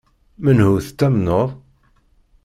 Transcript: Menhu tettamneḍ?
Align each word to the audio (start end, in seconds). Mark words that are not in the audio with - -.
Menhu 0.43 0.71
tettamneḍ? 0.85 1.49